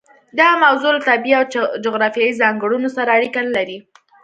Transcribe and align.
دا 0.39 0.49
موضوع 0.63 0.91
له 0.95 1.01
طبیعي 1.09 1.37
او 1.39 1.43
جغرافیوي 1.85 2.33
ځانګړنو 2.41 2.89
سره 2.97 3.09
اړیکه 3.17 3.39
نه 3.45 3.51
لري. 3.57 3.77